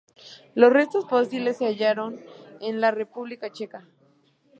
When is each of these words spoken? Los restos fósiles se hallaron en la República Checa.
Los 0.55 0.73
restos 0.73 1.07
fósiles 1.07 1.57
se 1.57 1.65
hallaron 1.67 2.19
en 2.59 2.81
la 2.81 2.89
República 2.89 3.51
Checa. 3.51 3.87